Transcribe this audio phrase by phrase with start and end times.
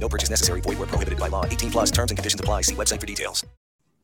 [0.00, 0.62] No purchase necessary.
[0.62, 1.44] Void where prohibited by law.
[1.44, 2.62] 18 plus terms and conditions apply.
[2.62, 3.44] See website for details.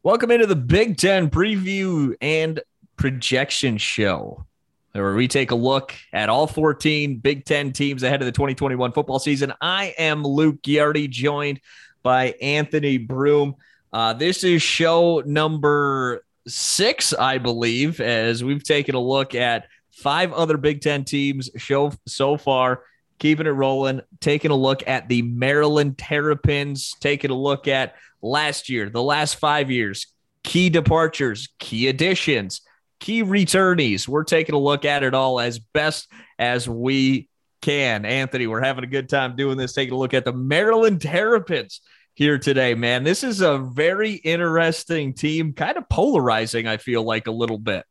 [0.02, 2.60] Welcome into the Big Ten preview and
[2.96, 4.44] projection show,
[4.92, 8.92] where we take a look at all 14 Big Ten teams ahead of the 2021
[8.92, 9.52] football season.
[9.60, 11.60] I am Luke Ghiardi, joined
[12.02, 13.56] by Anthony Broom.
[13.92, 20.32] Uh, this is show number six, I believe, as we've taken a look at five
[20.34, 22.82] other Big Ten teams show so far
[23.18, 28.68] keeping it rolling, taking a look at the Maryland Terrapins, taking a look at last
[28.68, 30.06] year, the last five years,
[30.42, 32.60] key departures, key additions,
[33.00, 34.06] key returnees.
[34.08, 37.28] We're taking a look at it all as best as we
[37.62, 38.04] can.
[38.04, 41.80] Anthony, we're having a good time doing this, taking a look at the Maryland Terrapins
[42.14, 43.04] here today, man.
[43.04, 47.84] This is a very interesting team, kind of polarizing, I feel like a little bit.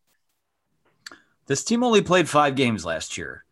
[1.47, 3.43] This team only played five games last year.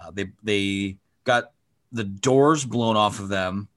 [0.00, 1.52] Uh, they they got
[1.92, 3.68] the doors blown off of them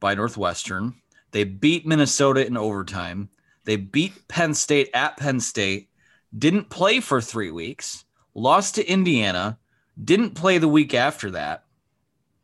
[0.00, 0.94] by Northwestern.
[1.30, 3.28] They beat Minnesota in overtime.
[3.64, 5.88] They beat Penn State at Penn State,
[6.36, 8.04] didn't play for three weeks,
[8.34, 9.58] lost to Indiana,
[10.02, 11.64] didn't play the week after that,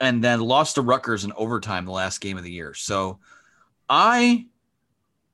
[0.01, 2.73] and then lost to Rutgers in overtime the last game of the year.
[2.75, 3.19] So
[3.89, 4.47] I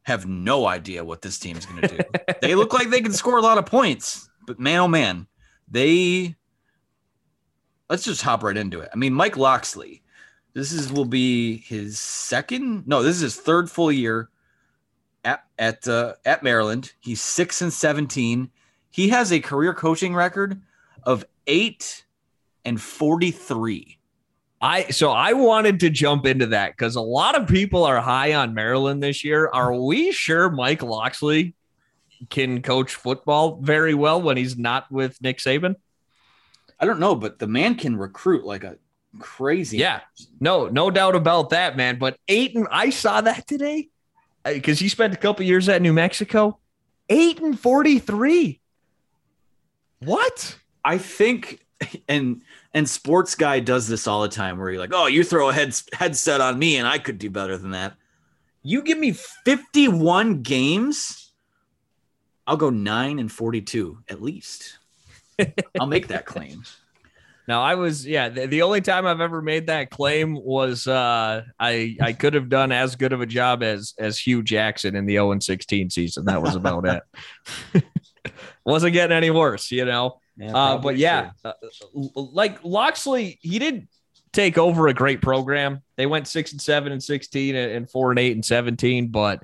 [0.05, 1.99] have no idea what this team's going to do.
[2.41, 5.27] they look like they can score a lot of points, but man, oh man,
[5.69, 6.37] they
[7.89, 8.91] let's just hop right into it.
[8.93, 10.03] I mean, Mike Locksley,
[10.53, 12.87] this is will be his second.
[12.87, 14.29] No, this is his third full year
[15.25, 16.93] at at uh, at Maryland.
[17.01, 18.51] He's six and seventeen.
[18.91, 20.61] He has a career coaching record
[21.03, 22.05] of eight
[22.65, 23.99] and forty three.
[24.61, 28.35] I so I wanted to jump into that because a lot of people are high
[28.35, 29.51] on Maryland this year.
[29.53, 31.55] Are we sure Mike Locksley
[32.31, 35.75] can coach football very well when he's not with Nick Saban?
[36.81, 38.77] I don't know, but the man can recruit like a
[39.19, 39.79] crazy.
[39.79, 40.01] Yeah,
[40.41, 41.99] no, no doubt about that, man.
[41.99, 43.89] But eight and I saw that today
[44.45, 46.59] uh, because he spent a couple years at New Mexico.
[47.09, 48.61] Eight and forty-three.
[50.01, 50.57] What?
[50.85, 51.65] I think,
[52.09, 52.43] and
[52.73, 55.53] and sports guy does this all the time, where you're like, oh, you throw a
[55.53, 57.95] head, headset on me, and I could do better than that.
[58.63, 61.33] You give me fifty-one games,
[62.47, 64.79] I'll go nine and forty-two at least.
[65.81, 66.63] I'll make that claim.
[67.47, 71.43] Now I was yeah the, the, only time I've ever made that claim was uh
[71.61, 75.05] I I could have done as good of a job as as Hue Jackson in
[75.05, 76.25] the 0 16 season.
[76.25, 77.85] That was about it.
[78.65, 80.21] Wasn't getting any worse, you know.
[80.39, 81.53] Yeah, uh, but yeah, uh,
[82.15, 83.89] like Locksley, he did
[84.33, 85.83] take over a great program.
[85.97, 89.43] They went six and seven and 16 and four and eight and 17, but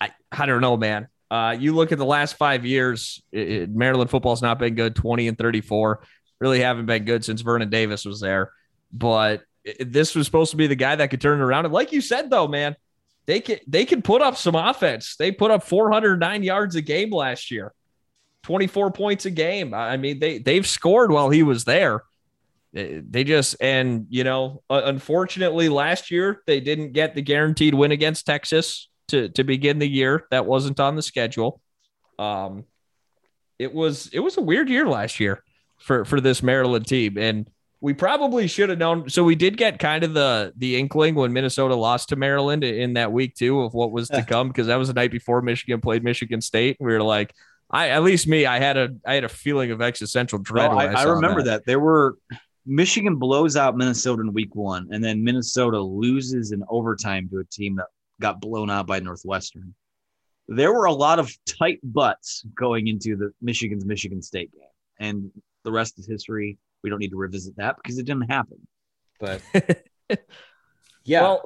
[0.00, 1.08] I, I don't know, man.
[1.30, 5.28] Uh, you look at the last five years, it, Maryland football's not been good 20
[5.28, 6.04] and 34.
[6.40, 8.52] Really haven't been good since Vernon Davis was there.
[8.92, 11.64] But it, this was supposed to be the guy that could turn it around.
[11.64, 12.76] And like you said, though, man,
[13.26, 15.16] they can they can put up some offense.
[15.16, 17.72] They put up 409 yards a game last year,
[18.42, 19.72] 24 points a game.
[19.72, 22.02] I mean, they they've scored while he was there.
[22.72, 28.26] They just and you know, unfortunately, last year they didn't get the guaranteed win against
[28.26, 30.26] Texas to to begin the year.
[30.30, 31.60] That wasn't on the schedule.
[32.18, 32.64] Um,
[33.58, 35.42] it was it was a weird year last year
[35.78, 37.48] for for this Maryland team, and
[37.80, 39.10] we probably should have known.
[39.10, 42.94] So we did get kind of the the inkling when Minnesota lost to Maryland in
[42.94, 45.80] that week too of what was to come because that was the night before Michigan
[45.80, 46.76] played Michigan State.
[46.80, 47.34] We were like,
[47.70, 50.70] I at least me, I had a I had a feeling of existential dread.
[50.70, 51.50] No, I, I, I, remember that.
[51.50, 51.66] that.
[51.66, 52.16] There were
[52.66, 57.44] Michigan blows out Minnesota in week one, and then Minnesota loses in overtime to a
[57.44, 57.86] team that
[58.20, 59.74] got blown out by Northwestern.
[60.48, 64.62] There were a lot of tight butts going into the Michigan's Michigan State game,
[64.98, 65.30] and
[65.64, 68.58] the rest is history we don't need to revisit that because it didn't happen.
[69.18, 69.40] But
[71.04, 71.22] yeah.
[71.22, 71.44] Well,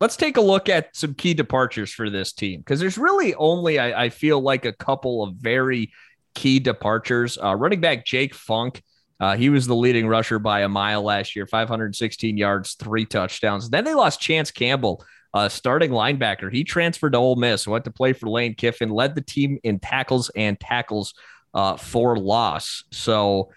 [0.00, 3.78] let's take a look at some key departures for this team because there's really only,
[3.78, 5.92] I, I, feel like, a couple of very
[6.34, 7.38] key departures.
[7.42, 8.82] Uh, running back Jake Funk.
[9.20, 13.70] Uh, he was the leading rusher by a mile last year, 516 yards, three touchdowns.
[13.70, 16.50] Then they lost Chance Campbell, uh, starting linebacker.
[16.50, 19.80] He transferred to Ole Miss, went to play for Lane Kiffin, led the team in
[19.80, 21.12] tackles and tackles
[21.52, 22.84] uh, for loss.
[22.92, 23.50] So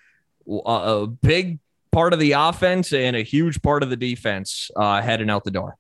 [0.66, 1.60] a big
[1.92, 5.52] part of the offense and a huge part of the defense uh, heading out the
[5.52, 5.78] door.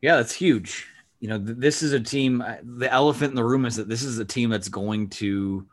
[0.00, 0.86] Yeah, that's huge.
[1.18, 2.40] You know, this is a team.
[2.40, 5.66] Uh, the elephant in the room is that this is a team that's going to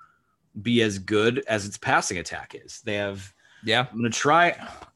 [0.62, 2.82] be as good as its passing attack is.
[2.82, 3.34] They have.
[3.64, 4.56] Yeah, I'm gonna try.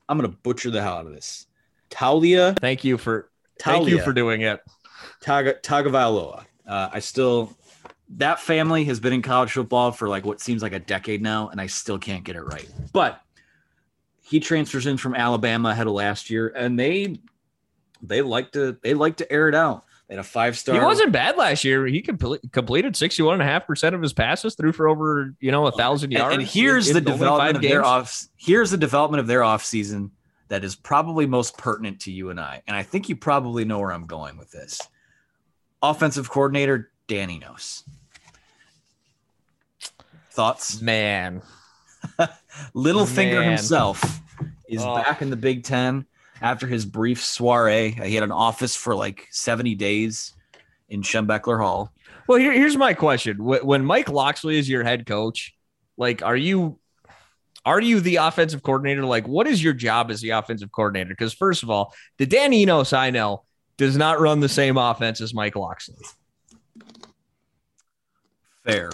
[0.10, 1.48] I'm gonna butcher the hell out of this.
[1.90, 2.58] Taulia.
[2.60, 3.31] Thank you for.
[3.62, 4.62] Taulia, thank you for doing it.
[5.22, 6.46] Taga Tagovailoa.
[6.68, 7.56] Uh, I still
[8.18, 11.50] that family has been in college football for like what seems like a decade now,
[11.50, 12.68] and I still can't get it right.
[12.92, 13.22] But
[14.22, 17.20] he transfers in from Alabama ahead of last year, and they
[18.02, 19.86] they like to they like to air it out.
[20.08, 20.76] They had a five star.
[20.76, 21.86] He wasn't bad last year.
[21.86, 25.52] He completed sixty one and a half percent of his passes, threw for over you
[25.52, 26.34] know a thousand yards.
[26.34, 28.28] And, and here's in, the development of their off.
[28.36, 30.12] Here's the development of their off season
[30.52, 32.62] that is probably most pertinent to you and I.
[32.68, 34.82] And I think you probably know where I'm going with this.
[35.82, 37.86] Offensive coordinator Danny Enos.
[40.32, 40.82] Thoughts?
[40.82, 41.42] Man.
[42.76, 43.52] Littlefinger Man.
[43.52, 44.20] himself
[44.68, 44.94] is oh.
[44.96, 46.06] back in the Big Ten
[46.42, 47.92] after his brief soiree.
[47.92, 50.34] He had an office for like 70 days
[50.90, 51.94] in Schembechler Hall.
[52.28, 53.38] Well, here, here's my question.
[53.38, 55.56] When Mike Locksley is your head coach,
[55.96, 56.78] like, are you
[57.66, 59.06] are you the offensive coordinator?
[59.06, 61.10] Like, what is your job as the offensive coordinator?
[61.10, 63.44] Because first of all, the Dan Enos I know
[63.78, 65.98] does not run the same offense as Mike Locksley.
[68.64, 68.90] Fair.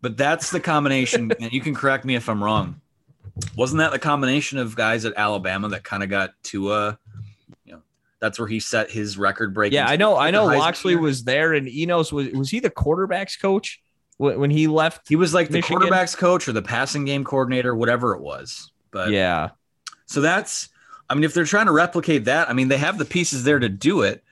[0.00, 2.80] But that's the combination, and you can correct me if I'm wrong.
[3.56, 6.98] Wasn't that the combination of guys at Alabama that kind of got to Tua?
[7.64, 7.82] You know,
[8.18, 9.72] that's where he set his record break.
[9.72, 10.16] Yeah, I know.
[10.16, 10.46] I know.
[10.46, 13.80] Locksley was there, and Enos was was he the quarterbacks coach
[14.20, 15.08] when he left?
[15.08, 15.80] He was like Michigan?
[15.80, 18.70] the quarterbacks coach or the passing game coordinator, whatever it was.
[18.90, 19.50] But yeah,
[20.06, 20.68] so that's.
[21.08, 23.58] I mean, if they're trying to replicate that, I mean, they have the pieces there
[23.58, 24.22] to do it.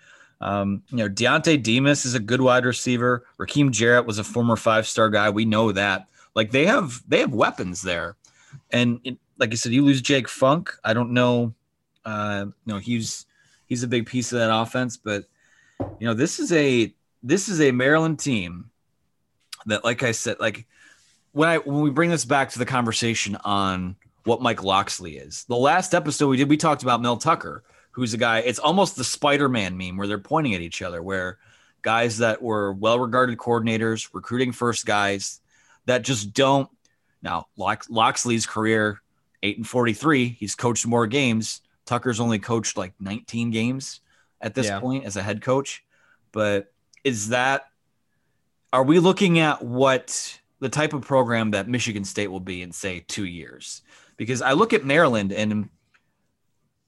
[0.40, 3.26] Um, you know, Dontay Demus is a good wide receiver.
[3.40, 5.30] Rakim Jarrett was a former five star guy.
[5.30, 6.06] We know that.
[6.34, 8.16] Like they have they have weapons there,
[8.70, 10.72] and it, like I said, you lose Jake Funk.
[10.84, 11.54] I don't know.
[12.04, 13.26] Uh, you know, he's
[13.66, 15.24] he's a big piece of that offense, but
[15.98, 18.70] you know, this is a this is a Maryland team
[19.68, 20.66] that, like I said, like
[21.32, 25.44] when I when we bring this back to the conversation on what Mike Locksley is,
[25.44, 27.64] the last episode we did, we talked about Mel Tucker
[27.98, 28.38] who's a guy.
[28.38, 31.38] It's almost the Spider-Man meme where they're pointing at each other, where
[31.82, 35.40] guys that were well-regarded coordinators, recruiting first guys
[35.86, 36.70] that just don't.
[37.22, 39.00] Now, Locksley's career,
[39.42, 40.28] eight and forty-three.
[40.28, 41.60] He's coached more games.
[41.86, 44.00] Tucker's only coached like 19 games
[44.40, 44.78] at this yeah.
[44.78, 45.82] point as a head coach.
[46.30, 46.72] But
[47.02, 47.67] is that
[48.72, 52.72] are we looking at what the type of program that Michigan State will be in
[52.72, 53.82] say 2 years?
[54.16, 55.68] Because I look at Maryland and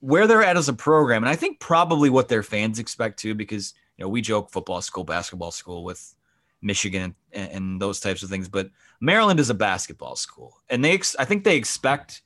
[0.00, 3.34] where they're at as a program, and I think probably what their fans expect too,
[3.34, 6.14] because you know we joke football school, basketball school with
[6.62, 8.70] Michigan and, and those types of things, but
[9.00, 12.22] Maryland is a basketball school, and they ex- I think they expect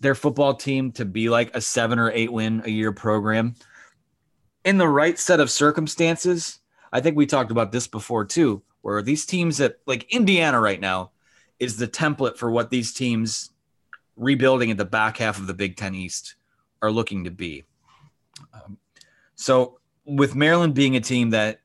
[0.00, 3.54] their football team to be like a seven or eight win a year program.
[4.64, 6.60] In the right set of circumstances,
[6.94, 10.80] I think we talked about this before too, where these teams that like Indiana right
[10.80, 11.10] now
[11.58, 13.50] is the template for what these teams
[14.16, 16.36] rebuilding at the back half of the Big Ten East
[16.80, 17.64] are looking to be.
[18.52, 18.78] Um,
[19.34, 21.60] so with Maryland being a team that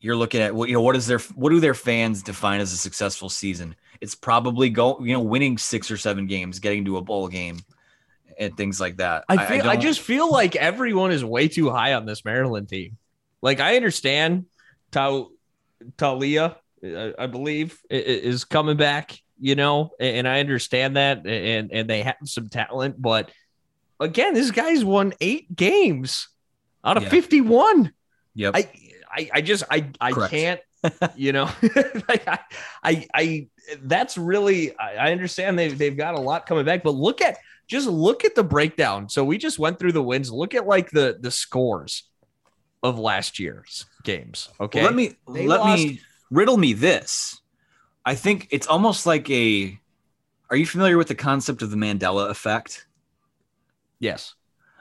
[0.00, 2.72] you're looking at, what you know, what is their what do their fans define as
[2.72, 3.76] a successful season?
[4.00, 7.58] It's probably go, you know, winning six or seven games, getting to a bowl game,
[8.38, 9.24] and things like that.
[9.28, 12.68] I feel I, don't- just feel like everyone is way too high on this Maryland
[12.68, 12.96] team.
[13.42, 14.46] Like I understand
[14.90, 15.30] Tal
[15.96, 21.26] Taulia, I I believe, i- i- is coming back, you know, and I understand that
[21.26, 23.30] and and they have some talent, but
[24.00, 26.28] again, this guy's won eight games
[26.84, 27.08] out of Yeah.
[27.10, 27.92] 51.
[28.34, 28.54] Yep.
[28.56, 28.68] I,
[29.10, 30.30] I, I just, I, I Correct.
[30.30, 30.60] can't,
[31.16, 31.50] you know,
[32.08, 32.38] like I,
[32.84, 33.48] I, I,
[33.82, 37.38] that's really, I, I understand they've, they've got a lot coming back, but look at,
[37.66, 39.08] just look at the breakdown.
[39.08, 40.30] So we just went through the wins.
[40.30, 42.04] Look at like the, the scores
[42.82, 44.48] of last year's games.
[44.60, 44.80] Okay.
[44.80, 47.40] Well, let me They let lost- me riddle me this.
[48.04, 49.78] I think it's almost like a.
[50.50, 52.86] Are you familiar with the concept of the Mandela effect?
[53.98, 54.34] yes.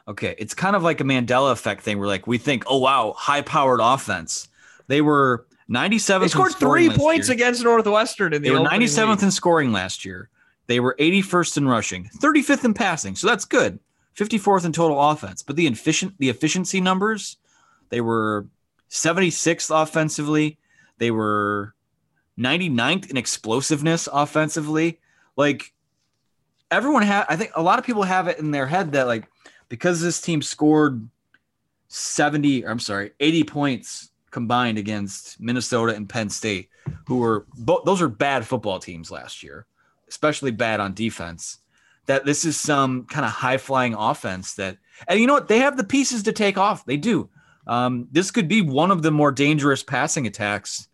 [0.08, 3.14] Okay, it's kind of like a Mandela effect thing where like we think, oh wow,
[3.18, 4.48] high powered offense.
[4.88, 6.22] They were 97th.
[6.22, 7.34] They scored scoring three points year.
[7.34, 9.24] against Northwestern in the They were 97th week.
[9.24, 10.30] in scoring last year.
[10.68, 13.16] They were 81st in rushing, 35th in passing.
[13.16, 13.80] So that's good.
[14.18, 15.44] 54th in total offense.
[15.44, 17.36] But the efficient the efficiency numbers,
[17.90, 18.48] they were
[18.90, 20.58] 76th offensively.
[20.98, 21.74] They were
[22.38, 25.00] 99th in explosiveness offensively.
[25.36, 25.74] Like
[26.72, 29.28] everyone had I think a lot of people have it in their head that like
[29.70, 31.08] because this team scored
[31.90, 36.70] 70, I'm sorry, 80 points combined against Minnesota and Penn State,
[37.06, 39.66] who were both those are bad football teams last year,
[40.10, 41.60] especially bad on defense.
[42.06, 44.78] That this is some kind of high flying offense that,
[45.10, 45.50] and you know what?
[45.50, 46.86] They have the pieces to take off.
[46.86, 47.30] They do.
[47.68, 50.88] Um, this could be one of the more dangerous passing attacks,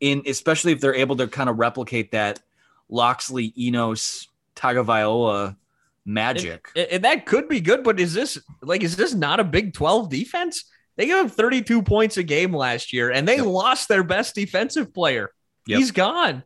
[0.00, 2.40] in especially if they're able to kind of replicate that
[2.88, 5.56] Locksley, Enos, Tagovailoa
[6.04, 6.68] magic.
[6.76, 9.72] And, and that could be good, but is this like is this not a Big
[9.72, 10.64] 12 defense?
[10.96, 13.46] They gave up 32 points a game last year and they Yep.
[13.46, 15.30] lost their best defensive player.
[15.66, 15.78] Yep.
[15.78, 16.42] He's gone.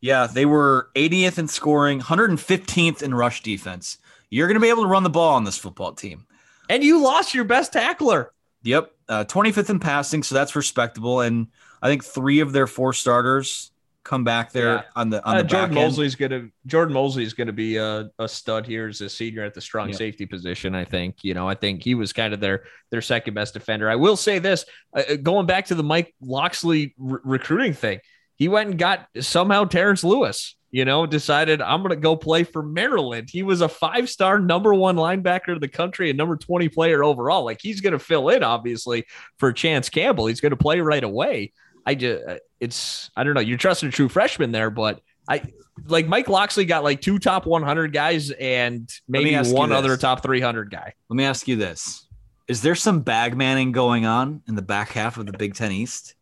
[0.00, 3.98] Yeah, they were 80th in scoring, 115th in rush defense.
[4.30, 6.26] You're going to be able to run the ball on this football team.
[6.68, 8.32] And you lost your best tackler.
[8.62, 11.20] Yep, uh, 25th in passing, so that's respectable.
[11.20, 11.46] And
[11.80, 13.70] I think three of their four starters
[14.04, 14.82] come back there Yeah.
[14.96, 15.86] on the on Uh, the Jordan back end.
[15.86, 19.60] Mosley's gonna Jordan Mosley's gonna be a, a stud here as a senior at the
[19.60, 19.98] strong Yep.
[19.98, 20.74] safety position.
[20.74, 23.88] I think you know I think he was kind of their their second best defender.
[23.90, 24.64] I will say this
[24.96, 28.00] uh, uh, going back to the Mike Locksley re- recruiting thing,
[28.34, 30.56] he went and got somehow Terrence Lewis.
[30.70, 33.30] You know, decided I'm going to go play for Maryland.
[33.30, 37.02] He was a five star number one linebacker of the country and number 20 player
[37.02, 37.44] overall.
[37.44, 39.06] Like he's going to fill in, obviously,
[39.38, 40.26] for Chance Campbell.
[40.26, 41.52] He's going to play right away.
[41.86, 43.40] I just, uh, it's, I don't know.
[43.40, 45.42] You're trusting a true freshman there, but I
[45.86, 50.70] like Mike Locksley got like two top 100 guys and maybe one other top 300
[50.70, 50.92] guy.
[51.08, 52.06] Let me ask you this:
[52.46, 55.72] Is there some bag manning going on in the back half of the Big Ten
[55.72, 56.14] East?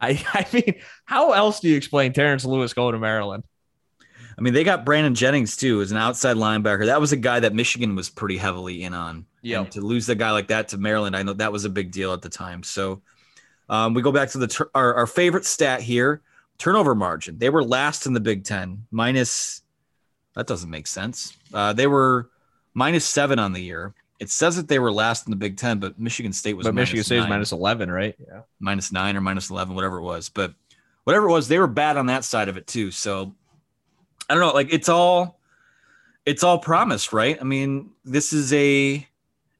[0.00, 3.44] I, I mean, how else do you explain Terrence Lewis going to Maryland?
[4.38, 6.86] I mean, they got Branden Jennings too as an outside linebacker.
[6.86, 9.24] That was a guy that Michigan was pretty heavily in on.
[9.42, 9.60] Yep.
[9.60, 11.90] And to lose a guy like that to Maryland, I know that was a big
[11.90, 12.62] deal at the time.
[12.62, 13.00] So
[13.68, 16.20] um, we go back to the tur- our, our favorite stat here:
[16.58, 17.38] turnover margin.
[17.38, 19.62] They were last in the Big Ten, minus.
[20.34, 21.34] That doesn't make sense.
[21.54, 22.28] Uh, they were
[22.74, 23.94] minus seven on the year.
[24.18, 26.74] It says that they were last in the Big Ten, but Michigan State was But
[26.74, 28.14] Michigan State nine minus 11, right?
[28.18, 28.42] Yeah.
[28.60, 30.28] minus nine or minus 11, whatever it was.
[30.28, 30.54] But
[31.04, 32.90] whatever it was, they were bad on that side of it too.
[32.90, 33.34] So
[34.28, 34.52] I don't know.
[34.52, 35.40] Like it's all,
[36.24, 37.38] it's all promise, right?
[37.40, 39.06] I mean, this is a,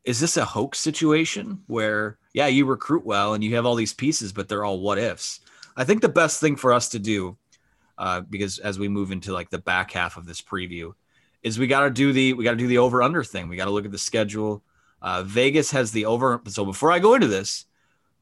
[0.04, 3.94] is this a hoax situation where, yeah, you recruit well and you have all these
[3.94, 5.40] pieces, but they're all what ifs?
[5.76, 7.36] I think the best thing for us to do,
[7.98, 10.92] uh, because as we move into like the back half of this preview,
[11.42, 13.48] is we got to do the we got to do the over under thing.
[13.48, 14.64] We got to look at the schedule.
[15.00, 16.40] Uh, Vegas has the over.
[16.48, 17.66] So before I go into this,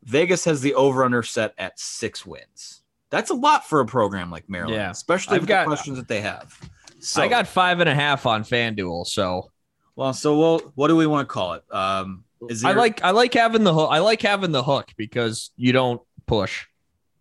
[0.02, 2.82] Vegas has the over under set at six wins.
[3.14, 4.90] That's a lot for a program like Maryland, Yeah.
[4.90, 6.58] especially I've with got- the questions that they have.
[7.00, 9.06] So I got five and a half on FanDuel.
[9.06, 9.50] So
[9.94, 10.12] well.
[10.14, 11.62] So well, what do we want to call it?
[11.70, 13.88] Um, is there, I like I like having the hook.
[13.92, 16.66] I like having the hook because you don't push.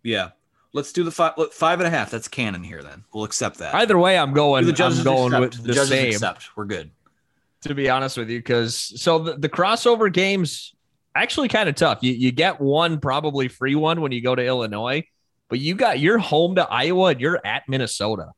[0.02, 0.30] yeah.
[0.72, 2.10] Let's do the five five and a half.
[2.10, 2.82] That's canon here.
[2.82, 3.74] Then we'll accept that.
[3.76, 4.66] Either way, I'm going.
[4.66, 5.58] the judges I'm going accept.
[5.58, 6.08] with the, the, same.
[6.08, 6.48] accept.
[6.56, 6.90] We're good.
[7.62, 10.74] To be honest with you, because so the, the crossover games
[11.14, 11.98] actually kind of tough.
[12.02, 15.04] You you get one probably free one when you go to Illinois,
[15.48, 18.32] but you got you're home to Iowa and you're at Minnesota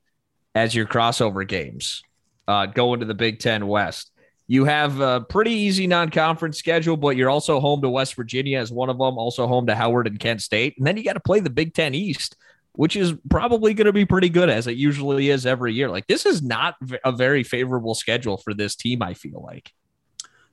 [0.54, 2.02] as your crossover games.
[2.48, 4.12] Uh, going to the Big Ten West.
[4.46, 8.70] You have a pretty easy non-conference schedule, but you're also home to West Virginia as
[8.70, 11.20] one of them, also home to Howard and Kent State, and then you got to
[11.20, 12.36] play the Big Ten East,
[12.72, 15.90] which is probably going to be pretty good as it usually is every year.
[15.90, 19.02] Like this is not a very favorable schedule for this team.
[19.02, 19.72] I feel like.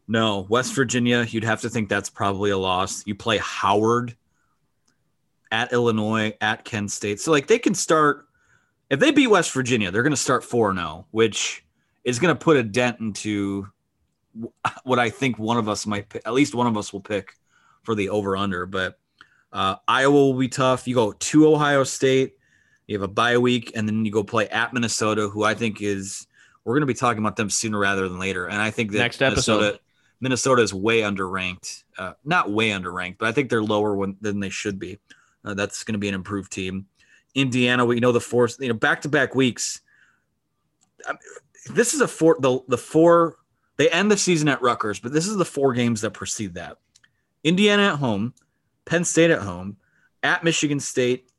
[0.07, 3.05] No, West Virginia, you'd have to think that's probably a loss.
[3.05, 4.17] You play Howard
[5.53, 7.21] at Illinois, at Kent State.
[7.21, 8.25] So like they can start
[8.89, 11.63] if they beat West Virginia, they're going to start 4-0, which
[12.03, 13.67] is going to put a dent into
[14.83, 17.33] what I think one of us might pick, at least one of us will pick
[17.83, 18.65] for the over under.
[18.65, 18.99] But
[19.51, 20.87] uh, Iowa will be tough.
[20.87, 22.33] You go to Ohio State,
[22.87, 25.81] you have a bye week, and then you go play at Minnesota, who I think
[25.81, 26.27] is
[26.65, 28.47] we're going to be talking about them sooner rather than later.
[28.47, 29.59] And I think that Next episode.
[29.59, 29.79] Minnesota,
[30.19, 31.83] Minnesota is way underranked.
[31.97, 34.99] Uh, not way underranked, but I think they're lower when, than they should be.
[35.45, 36.87] Uh, that's going to be an improved team.
[37.35, 39.81] Indiana, we know the four, you know, back to back weeks.
[41.07, 41.17] Um,
[41.73, 43.37] this is a four, the, the four,
[43.77, 46.77] they end the season at Rutgers, but this is the four games that precede that.
[47.43, 48.33] Indiana at home,
[48.85, 49.77] Penn State at home,
[50.21, 51.29] at Michigan State,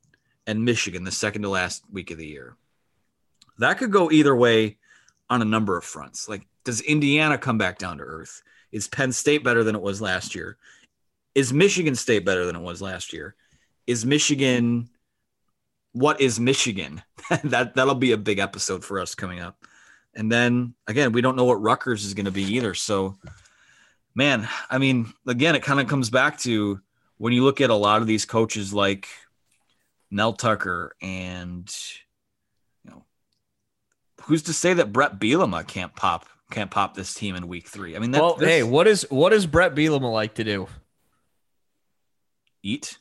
[0.47, 2.55] and Michigan the second to last week of the year.
[3.57, 4.77] That could go either way
[5.29, 6.29] on a number of fronts.
[6.29, 8.43] Like, does Indiana come back down to earth?
[8.71, 10.57] Is Penn State better than it was last year?
[11.33, 13.35] Is Michigan State better than it was last year?
[13.87, 14.89] Is Michigan
[15.95, 17.01] what is Michigan?
[17.45, 19.65] that that'll be a big episode for us coming up.
[20.13, 22.73] And then again, we don't know what Rutgers is going to be either.
[22.73, 23.17] So,
[24.13, 26.81] man, I mean, again, it kind of comes back to
[27.17, 29.07] when you look at a lot of these coaches like
[30.11, 31.73] Mel Tucker and
[32.83, 33.05] you know,
[34.23, 37.95] who's to say that Bret Bielema can't pop can't pop this team in week three?
[37.95, 40.67] I mean, that, well, this- hey, what is what does Bret Bielema like to do?
[42.63, 42.97] eat.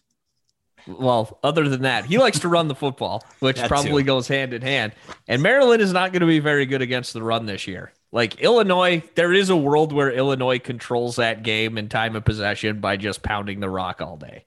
[0.87, 4.07] Well, other than that, he likes to run the football, which That probably too.
[4.07, 4.93] goes hand in hand.
[5.27, 7.93] And Maryland is not going to be very good against the run this year.
[8.13, 12.81] Like Illinois, there is a world where Illinois controls that game and time of possession
[12.81, 14.45] by just pounding the rock all day.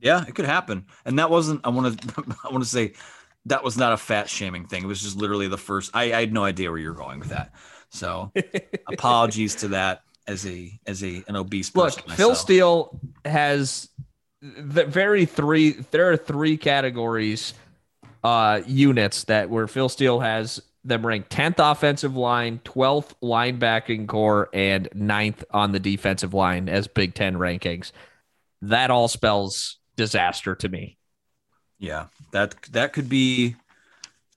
[0.00, 0.86] Yeah, it could happen.
[1.04, 1.60] And that wasn't.
[1.64, 2.24] I want to.
[2.44, 2.92] I want to say
[3.46, 4.82] that was not a fat shaming thing.
[4.82, 5.92] It was just literally the first.
[5.94, 7.54] I, I had no idea where you're going with that.
[7.90, 8.32] So
[8.88, 11.92] apologies to that as a as a an obese Look.
[12.10, 12.34] Phil.
[12.34, 13.88] Steele has
[14.42, 15.72] the very three.
[15.90, 17.54] There are three categories,
[18.24, 24.48] uh, units that where Phil Steele has them ranked tenth offensive line, twelfth linebacking core,
[24.52, 27.92] and 9th on the defensive line as Big Ten rankings.
[28.62, 30.98] That all spells disaster to me.
[31.78, 33.56] Yeah, that that could be.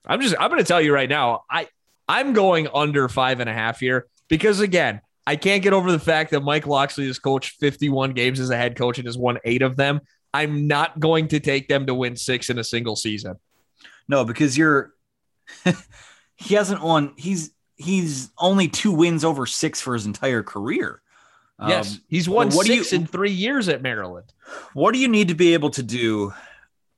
[0.04, 1.42] I'm just I'm going to tell you right now.
[1.50, 1.68] I
[2.08, 5.98] I'm going under five and a half here because again, I can't get over the
[5.98, 9.38] fact that Mike Locksley has coached 51 games as a head coach and has won
[9.44, 10.00] eight of them.
[10.32, 13.36] I'm not going to take them to win six in a single season.
[14.08, 14.92] No, because you're.
[16.36, 17.14] he hasn't won.
[17.16, 21.00] He's he's only two wins over six for his entire career.
[21.58, 24.32] Um, yes, he's won what do you- six in three years at Maryland.
[24.74, 26.32] What do you need to be able to do?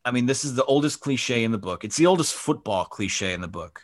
[0.05, 1.85] I mean, this is the oldest cliche in the book.
[1.85, 3.83] It's the oldest football cliche in the book,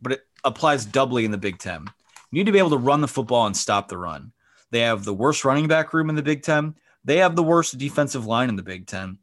[0.00, 1.86] but it applies doubly in the Big Ten.
[2.30, 4.32] You need to be able to run the football and stop the run.
[4.70, 6.74] They have the worst running back room in the Big Ten.
[7.04, 9.18] They have the worst defensive line in the Big Ten.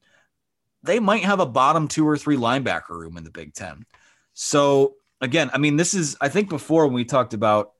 [0.84, 3.86] They might have a bottom two or three linebacker room in the Big Ten.
[4.34, 7.74] So, again, I mean, this is, I think before when we talked about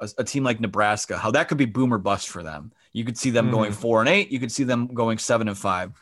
[0.00, 2.72] a, a team like Nebraska, how that could be boom or bust for them.
[2.92, 3.80] You could see them going mm-hmm.
[3.80, 4.30] four and eight.
[4.30, 5.92] You could see them going seven and five.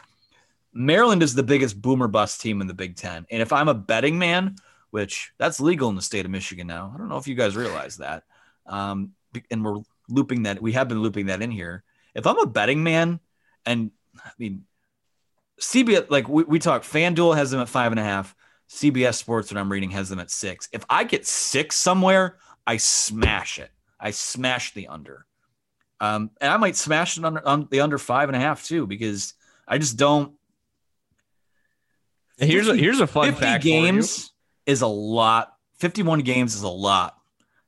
[0.73, 3.27] Maryland is the biggest boomer bust team in the Big Ten.
[3.31, 4.57] And if I'm a betting man,
[4.91, 7.57] which that's legal in the state of Michigan now, I don't know if you guys
[7.57, 8.25] realize that.
[8.67, 9.13] Um,
[9.51, 11.83] and we're looping that, we have been looping that in here.
[12.15, 13.21] If I'm a betting man,
[13.67, 14.65] and I mean,
[15.61, 18.35] CBS, like we, we talk, FanDuel has them at five and a half.
[18.69, 20.69] CBS Sports, what I'm reading, has them at six.
[20.73, 23.71] If I get six somewhere, I smash it.
[24.01, 25.27] I smash the under.
[26.01, 28.87] Um, and I might smash it under, on the under five and a half too,
[28.87, 29.35] because
[29.67, 30.33] I just don't.
[32.37, 33.63] Here's a here's a fun 50 fact.
[33.63, 33.75] for you.
[33.75, 34.33] games
[34.67, 35.55] is a lot.
[35.79, 37.17] 51 games is a lot.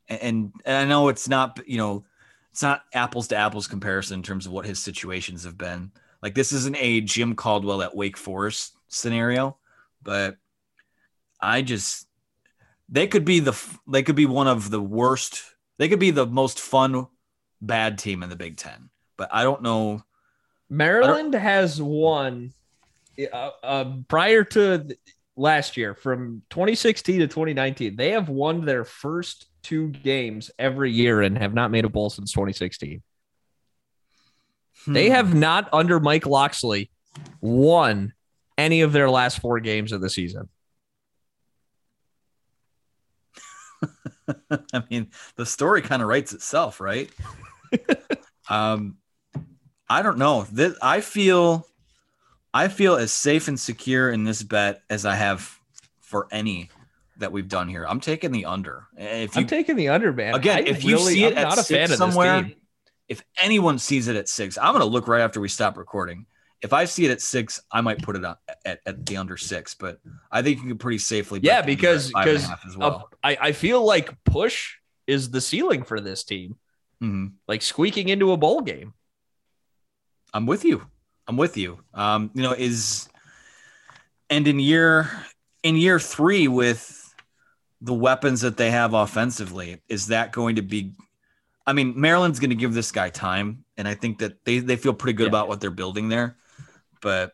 [0.09, 2.05] And, and I know it's not, you know,
[2.53, 5.91] it's not apples to apples comparison in terms of what his situations have been.
[6.23, 9.59] Like this isn't a Jim Caldwell at Wake Forest scenario,
[10.03, 10.37] but
[11.41, 12.07] I just
[12.89, 13.55] they could be the
[13.87, 15.43] they could be one of the worst.
[15.79, 17.07] They could be the most fun
[17.61, 20.03] bad team in the Big Ten, but I don't know.
[20.71, 22.53] Maryland has won
[23.33, 24.97] uh, uh, prior to
[25.37, 27.97] last year from 2016 to 2019.
[27.97, 32.09] They have won their first two games every year and have not made a bowl
[32.09, 33.03] since 2016.
[34.87, 35.13] They Hmm.
[35.15, 36.91] have not, under Mike Locksley,
[37.41, 38.13] won
[38.57, 40.49] any of their last four games of the season.
[44.73, 47.11] I mean, the story kind of writes itself, right?
[48.49, 48.99] um,
[49.89, 50.47] I don't know.
[50.53, 51.67] This, I feel,
[52.55, 55.59] I feel as safe and secure in this bet as I have
[56.01, 56.71] for any
[57.19, 57.87] that we've done here.
[57.87, 58.87] I'm taking the under.
[58.97, 60.35] If you I'm taking the under, man.
[60.35, 61.99] again, I if you really- see it I'm at not a six fan of this
[61.99, 62.55] somewhere, team.
[63.09, 66.27] if anyone sees it at six, I'm gonna look right after we stop recording.
[66.63, 69.37] If I see it at six, I might put it on at, at the under
[69.37, 70.01] six, but
[70.33, 71.41] I think you can pretty safely.
[71.43, 73.11] Yeah, because at five and a because well.
[73.23, 74.77] I, I feel like push
[75.07, 76.57] is the ceiling for this team.
[77.03, 77.33] Mhm.
[77.47, 78.95] Like squeaking into a bowl game.
[80.33, 80.87] I'm with you.
[81.29, 81.79] I'm with you.
[81.95, 83.09] Um, you know, is
[84.31, 85.11] and in year
[85.63, 87.06] in year three with
[87.81, 90.93] the weapons that they have offensively, is that going to be
[91.69, 94.95] I mean, Maryland's gonna give this guy time, and I think that they, they feel
[94.95, 95.31] pretty good Yeah.
[95.31, 96.37] about what they're building there.
[97.03, 97.33] But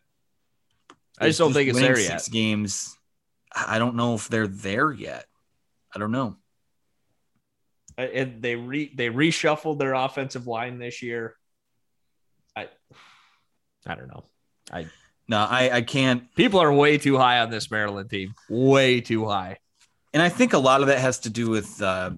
[1.18, 2.22] I just don't think it's there yet.
[2.22, 2.96] Six games.
[3.54, 5.26] I don't know if they're there yet.
[5.94, 6.36] I don't know.
[7.98, 11.36] And they re they reshuffled their offensive line this year.
[12.56, 12.68] I
[13.86, 14.24] I don't know.
[14.72, 14.86] I
[15.28, 16.34] No, I, I can't.
[16.34, 18.34] people are way too high on this Maryland team.
[18.48, 19.58] Way too high.
[20.14, 22.10] And I think a lot of that has to do with uh,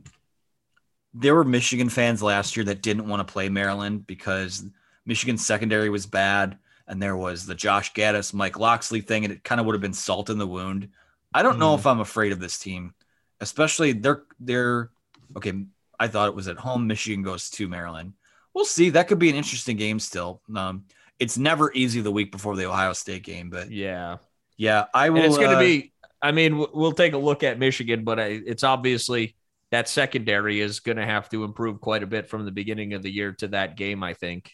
[1.13, 4.65] there were Michigan fans last year that didn't want to play Maryland because
[5.07, 9.45] Michigan's secondary was bad, and there was the Josh Gattis, Mike Locksley thing, and it
[9.45, 10.89] kind of would have been salt in the wound.
[11.33, 11.79] I don't know Mhm.
[11.79, 12.95] if I'm afraid of this team,
[13.41, 14.91] especially they're they're
[15.37, 15.53] okay.
[16.01, 16.87] I thought it was at home.
[16.89, 18.15] Michigan goes to Maryland.
[18.53, 18.91] We'll see.
[18.91, 20.43] That could be an interesting game still.
[20.55, 20.85] Um,
[21.21, 24.19] it's never easy the week before the Ohio State game, but Yeah.
[24.57, 25.19] yeah, I will.
[25.19, 25.93] And it's going to uh, be,
[26.25, 29.37] I mean, we'll take a look at Michigan, but I, it's obviously
[29.71, 33.03] that secondary is going to have to improve quite a bit from the beginning of
[33.03, 34.51] the year to that game, I think.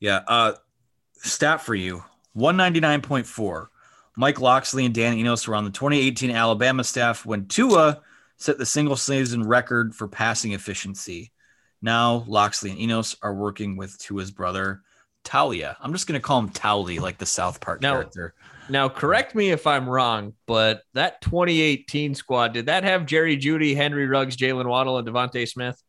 [0.00, 0.22] Yeah.
[0.26, 0.54] Uh,
[1.18, 2.02] stat for you
[2.36, 3.66] 199.4.
[4.16, 8.00] Mike Locksley and Dan Enos were on the 2018 Alabama staff when Tua
[8.38, 11.32] set the single season record for passing efficiency.
[11.82, 14.80] Now Locksley and Enos are working with Tua's brother,
[15.24, 15.76] Taulia.
[15.80, 18.34] I'm just going to call him Towley, like the South Park Now- character.
[18.70, 23.74] Now, correct me if I'm wrong, but that 2018 squad, did that have Jerry Jeudy,
[23.74, 25.82] Henry Ruggs, Jaylen Waddle, and DeVonta Smith?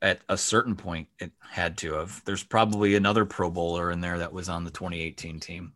[0.00, 2.22] At a certain point, it had to have.
[2.24, 5.74] There's probably another Pro Bowler in there that was on the 2018 team.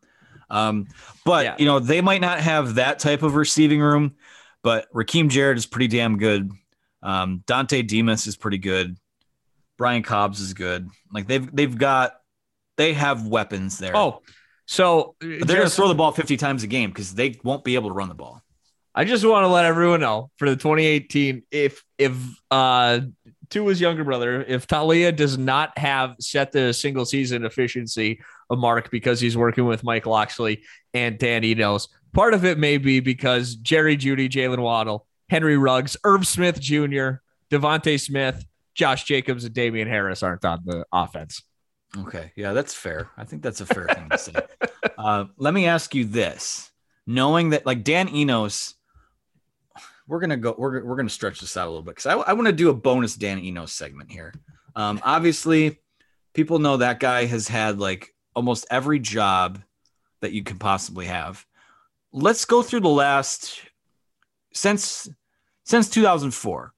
[0.49, 0.87] Um,
[1.25, 1.55] but Yeah.
[1.59, 4.15] you know, they might not have that type of receiving room,
[4.63, 6.51] but Raheem Jarrett is pretty damn good.
[7.01, 8.97] Um, Dontay Demus is pretty good.
[9.77, 10.89] Brian Cobbs is good.
[11.13, 12.19] Like they've they've got
[12.75, 13.95] they have weapons there.
[13.95, 14.21] Oh,
[14.67, 17.75] so but they're gonna throw the ball 50 times a game because they won't be
[17.75, 18.41] able to run the ball.
[18.93, 22.17] I just want to let everyone know for the 2018, if if
[22.51, 22.99] uh
[23.49, 28.91] Tua's younger brother, if Taulia does not have set the single season efficiency a mark
[28.91, 33.55] because he's working with Mike Locksley and Dan Enos, part of it may be because
[33.55, 38.43] Jerry Jeudy, Jaylen Waddle, Henry Ruggs, Irv Smith Jr., DeVonta Smith,
[38.75, 41.41] Josh Jacobs, and Damien Harris aren't on the offense.
[41.95, 43.09] Okay, yeah, that's fair.
[43.17, 44.33] I think that's a fair thing to say.
[44.97, 46.71] Uh, let me ask you this:
[47.05, 48.75] knowing that, like Dan Enos,
[50.07, 50.55] we're gonna go.
[50.57, 52.69] We're we're gonna stretch this out a little bit because I, I want to do
[52.69, 54.33] a bonus Dan Enos segment here.
[54.75, 55.79] Um, obviously,
[56.33, 59.61] people know that guy has had like almost every job
[60.21, 61.45] that you can possibly have.
[62.11, 63.61] Let's go through the last
[64.53, 65.09] since
[65.63, 66.73] since 2004.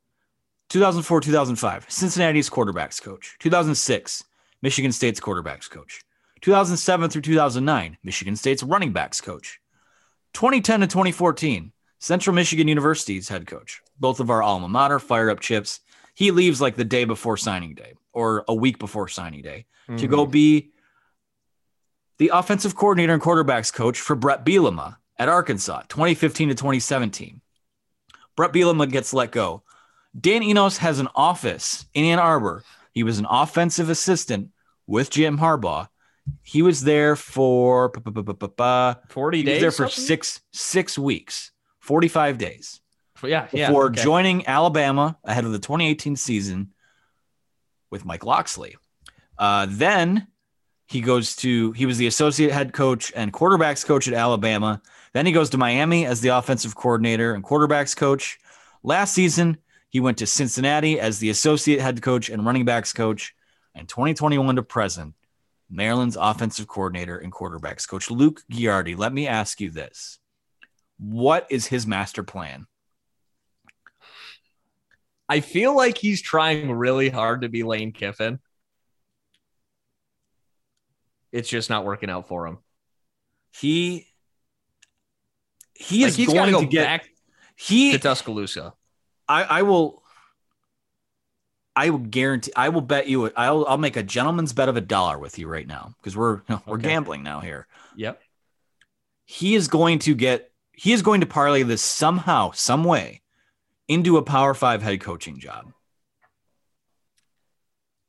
[0.70, 3.36] 2004, 2005, Cincinnati's quarterbacks coach.
[3.40, 4.24] 2006,
[4.62, 6.04] Michigan State's quarterbacks coach.
[6.42, 9.60] 2007 through 2009, Michigan State's running backs coach.
[10.34, 13.82] 2010 to 2014, Central Michigan University's head coach.
[14.00, 15.82] Both of our alma mater fired up chips.
[16.14, 19.66] He leaves like the day before signing day or a week before signing day
[19.98, 20.32] to go mm-hmm.
[20.32, 20.72] be
[22.20, 27.42] the offensive coordinator and quarterbacks coach for Bret Bielema at Arkansas, 2015 to 2017.
[28.36, 29.64] Bret Bielema gets let go.
[30.20, 32.64] Dan Enos has an office in Ann Arbor.
[33.00, 34.50] He was an offensive assistant
[34.86, 35.88] with Jim Harbaugh.
[36.44, 39.62] He was there for pa- pa- pa- pa- pa- pa- 40 he was days.
[39.62, 40.04] there for something?
[40.06, 42.82] six six weeks, 45 days
[43.24, 43.68] Yeah, yeah.
[43.70, 44.04] before okay.
[44.04, 46.74] joining Alabama ahead of the 2018 season
[47.90, 48.76] with Mike Locksley.
[49.38, 50.28] Uh, then
[50.90, 54.82] he goes to he was the associate head coach and quarterbacks coach at Alabama.
[55.14, 58.40] Then he goes to Miami as the offensive coordinator and quarterbacks coach.
[58.84, 59.58] Last season,
[59.90, 63.34] he went to Cincinnati as the associate head coach and running backs coach.
[63.76, 65.16] And 2021 to present,
[65.70, 68.98] Maryland's offensive coordinator and quarterbacks coach Luke Ghiardi.
[68.98, 70.20] Let me ask you this:
[70.98, 72.66] What is his master plan?
[75.28, 78.40] I feel like he's trying really hard to be Lane Kiffin.
[81.32, 82.58] It's just not working out for him.
[83.56, 84.08] He
[85.76, 87.10] he Like, is going to to go get back
[87.56, 88.74] he to Tuscaloosa.
[89.30, 90.04] I, I will
[91.76, 94.82] I will guarantee I will bet you I'll I'll make a gentleman's bet of a
[94.82, 96.90] dollar with you right now because we're we're Okay.
[96.90, 97.68] gambling now here.
[97.96, 98.20] Yep.
[99.26, 103.22] He is going to get he is going to parlay this somehow, some way
[103.88, 105.72] into a power five head coaching job.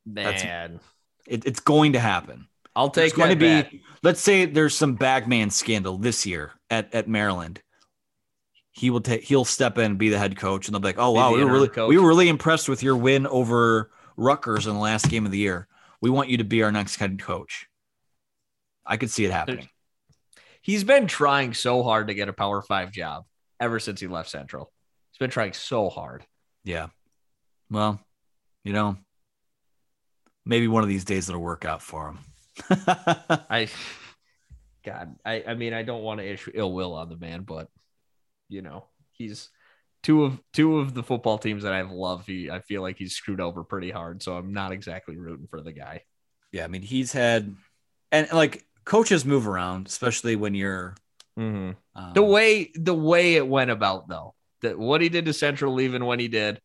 [0.06, 0.80] That's- Man,
[1.26, 2.48] It, it's going to happen.
[2.74, 3.06] I'll take.
[3.08, 3.72] It's going to be bet.
[4.02, 7.60] let's say there's some bagman scandal this year at, at Maryland.
[8.72, 10.98] He will take he'll step in and be the head coach and they'll be like,
[10.98, 11.88] "Oh wow, we were really coach.
[11.88, 15.38] we were really impressed with your win over Rutgers in the last game of the
[15.38, 15.66] year.
[16.00, 17.66] We want you to be our next head coach."
[18.86, 19.68] I could see it happening.
[20.62, 23.24] He's been trying so hard to get a Power Five job
[23.58, 24.72] ever since he left Central.
[25.10, 26.24] He's been trying so hard.
[26.64, 26.88] Yeah.
[27.70, 28.00] Well,
[28.64, 28.96] you know,
[30.44, 32.18] maybe one of these days it'll work out for him.
[32.70, 33.68] I,
[34.84, 37.68] God, I, I mean, I don't want to issue ill will on the man, but
[38.50, 39.50] you know, he's
[40.02, 42.26] two of two of the football teams that I love.
[42.26, 45.60] He, I feel like he's screwed over pretty hard, so I'm not exactly rooting for
[45.60, 46.02] the guy.
[46.52, 47.54] yeah, I mean, he's had
[48.12, 50.94] and like coaches move around, especially when you're
[51.94, 55.74] um, The way the way it went about though, that what he did to Central,
[55.74, 56.60] leaving when he did,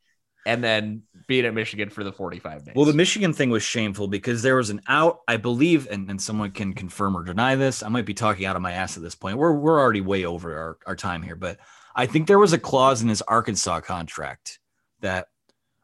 [0.45, 2.73] and then being at Michigan for the 45 days.
[2.75, 6.21] Well, the Michigan thing was shameful because there was an out, I believe, and, and
[6.21, 7.83] someone can confirm or deny this.
[7.83, 9.37] I might be talking out of my ass at this point.
[9.37, 11.59] We're we're already way over our, our time here, but
[11.95, 14.59] I think there was a clause in his Arkansas contract
[15.01, 15.27] that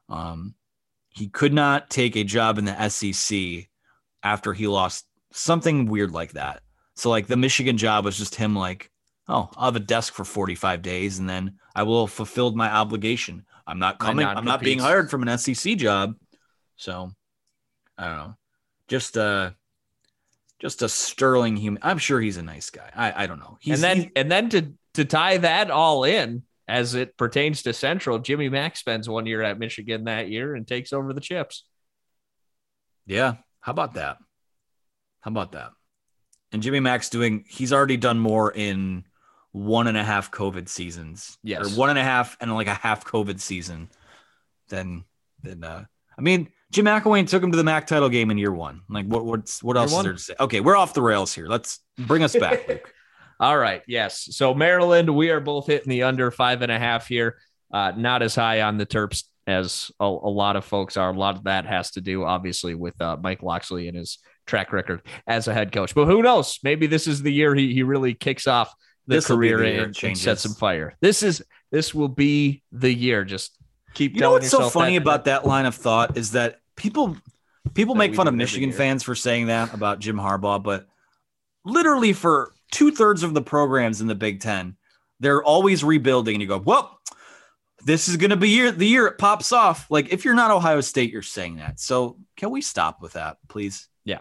[0.10, 0.56] um
[1.10, 3.67] he could not take a job in the SEC
[4.23, 6.62] after he lost something weird like that.
[6.95, 8.91] So like the Michigan job was just him like,
[9.27, 12.71] oh, I'll have a desk for 45 days and then I will have fulfilled my
[12.71, 13.45] obligation.
[13.67, 16.15] I'm not coming, I'm not being hired from an SEC job.
[16.76, 17.12] So
[17.97, 18.36] I don't know.
[18.88, 19.52] Just uh
[20.60, 21.82] just a sterling human.
[21.84, 22.89] I'm sure he's a nice guy.
[22.95, 23.58] I, I don't know.
[23.60, 27.63] He's and then he's- and then to to tie that all in as it pertains
[27.63, 31.21] to Central, Jimmy Mack spends one year at Michigan that year and takes over the
[31.21, 31.63] chips.
[33.06, 33.36] yeah.
[33.60, 34.17] How about that?
[35.21, 35.71] How about that?
[36.52, 39.06] And Jimmy Mack's doing he's already done more in
[39.51, 41.37] one and a half COVID seasons.
[41.43, 41.65] Yes.
[41.65, 43.89] Or one and a half and like a half COVID season
[44.69, 45.03] than
[45.43, 45.83] than uh
[46.17, 48.81] I mean Jim McElwain took him to the MAC title game in year one.
[48.89, 50.33] Like what what's what else is there to say?
[50.39, 51.47] Okay, we're off the rails here.
[51.47, 52.93] Let's bring us back, Luke.
[53.41, 53.81] All right.
[53.87, 54.29] Yes.
[54.31, 57.37] So Maryland, we are both hitting the under five and a half here.
[57.73, 61.09] Uh, not as high on the Terps as a, a lot of folks are.
[61.09, 64.71] A lot of that has to do, obviously, with uh, Mike Locksley and his track
[64.71, 65.95] record as a head coach.
[65.95, 66.59] But who knows?
[66.63, 68.73] Maybe this is the year he, he really kicks off
[69.07, 70.95] the This'll career the year it and, and sets some fire.
[71.01, 73.23] This is this will be the year.
[73.23, 73.57] Just
[73.93, 74.15] keep.
[74.15, 77.17] You know what's so funny about that line of thought is that people
[77.73, 80.87] people That make fun of Michigan fans for saying that about Jim Harbaugh, but
[81.65, 84.75] literally for two thirds of the programs in the Big Ten,
[85.19, 86.99] they're always rebuilding, and you go, "Well,
[87.85, 90.51] this is going to be year the year it pops off." Like if you're not
[90.51, 91.79] Ohio State, you're saying that.
[91.79, 93.87] So can we stop with that, please?
[94.03, 94.19] Yeah,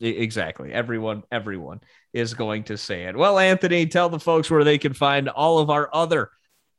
[0.00, 0.72] exactly.
[0.72, 1.80] Everyone, everyone
[2.12, 3.16] is going to say it.
[3.16, 6.30] Well, Anthony, tell the folks where they can find all of our other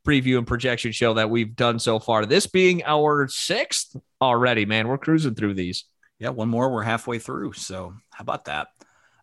[0.05, 2.25] preview and projection show that we've done so far.
[2.25, 4.87] This being our sixth already, man.
[4.87, 5.85] We're cruising through these.
[6.19, 6.69] Yeah, one more.
[6.71, 7.53] We're halfway through.
[7.53, 8.67] So how about that?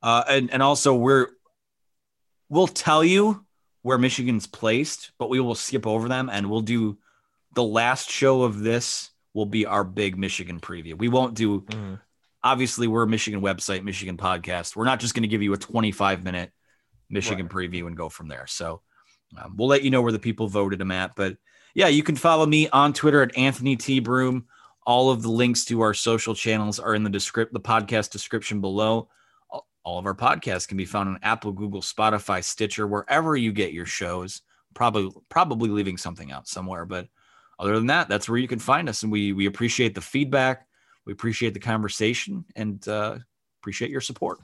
[0.02, 1.28] Uh, and and also we're
[2.48, 3.44] we'll tell you
[3.82, 6.98] where Michigan's placed, but we will skip over them and we'll do
[7.54, 10.96] the last show of this will be our big Michigan preview.
[10.96, 11.64] We won't do
[12.42, 14.76] obviously we're a Michigan website, Michigan podcast.
[14.76, 16.52] We're not just going to give you a 25 minute
[17.08, 18.46] Michigan preview and go from there.
[18.46, 18.82] So
[19.36, 21.14] um, we'll let you know where the people voted them at.
[21.16, 21.36] But
[21.74, 24.00] yeah, you can follow me on Twitter at Anthony T.
[24.00, 24.46] Broom.
[24.86, 28.60] All of the links to our social channels are in the descript the podcast description
[28.60, 29.08] below.
[29.84, 33.72] All of our podcasts can be found on Apple, Google, Spotify, Stitcher, wherever you get
[33.72, 34.42] your shows.
[34.74, 37.08] Probably probably leaving something out somewhere, but
[37.58, 39.02] other than that, that's where you can find us.
[39.02, 40.65] And we we appreciate the feedback,
[41.06, 43.16] we appreciate the conversation, and uh,
[43.62, 44.40] appreciate your support.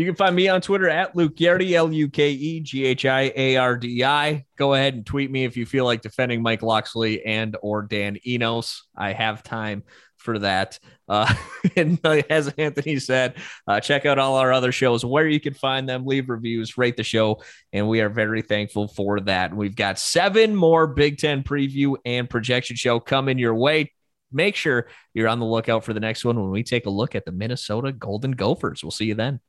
[0.00, 3.04] You can find me on Twitter at Luke Ghiardi, L U K E G H
[3.04, 4.46] I A R D I.
[4.56, 8.16] Go ahead and tweet me if you feel like defending Mike Locksley and or Dan
[8.26, 8.86] Enos.
[8.96, 9.82] I have time
[10.16, 10.78] for that.
[11.06, 11.30] Uh,
[11.76, 13.34] and as Anthony said,
[13.66, 16.96] uh, check out all our other shows where you can find them, leave reviews, rate
[16.96, 17.42] the show,
[17.72, 19.54] and we are very thankful for that.
[19.54, 23.92] We've got seven more Big Ten preview and projection show coming your way.
[24.32, 27.14] Make sure you're on the lookout for the next one when we take a look
[27.14, 28.82] at the Minnesota Golden Gophers.
[28.82, 29.40] We'll see you then.